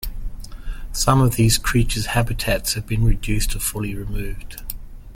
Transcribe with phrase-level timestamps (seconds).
[0.93, 4.59] Some of these creatures' habitats has been reduced or fully removed.